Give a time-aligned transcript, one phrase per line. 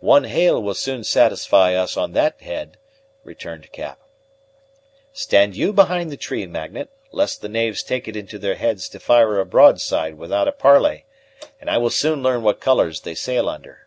[0.00, 2.78] "One hail will soon satisfy us on that head,"
[3.24, 4.00] returned Cap.
[5.12, 8.98] "Stand you behind the tree, Magnet, lest the knaves take it into their heads to
[8.98, 11.04] fire a broadside without a parley,
[11.60, 13.86] and I will soon learn what colors they sail under."